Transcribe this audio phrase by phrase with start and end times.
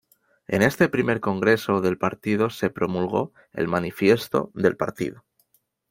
[0.47, 5.23] En este Primer Congreso del partido se promulgó el manifiesto del partido.